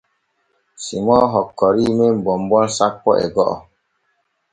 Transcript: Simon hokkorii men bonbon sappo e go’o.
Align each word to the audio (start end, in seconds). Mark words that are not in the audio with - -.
Simon 0.83 1.23
hokkorii 1.33 1.93
men 1.97 2.13
bonbon 2.25 2.67
sappo 2.77 3.09
e 3.25 3.27
go’o. 3.35 3.55